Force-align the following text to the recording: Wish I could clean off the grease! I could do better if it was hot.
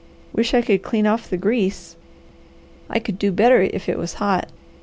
Wish 0.33 0.55
I 0.55 0.63
could 0.63 0.81
clean 0.81 1.05
off 1.05 1.29
the 1.29 1.37
grease! 1.37 1.95
I 2.89 2.97
could 2.97 3.19
do 3.19 3.31
better 3.31 3.61
if 3.61 3.87
it 3.87 3.99
was 3.99 4.15
hot. 4.15 4.49